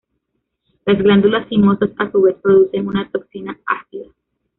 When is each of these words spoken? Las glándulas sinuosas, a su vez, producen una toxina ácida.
Las 0.87 0.97
glándulas 0.97 1.47
sinuosas, 1.47 1.91
a 1.99 2.09
su 2.11 2.23
vez, 2.23 2.35
producen 2.41 2.87
una 2.87 3.07
toxina 3.11 3.59
ácida. 3.67 4.07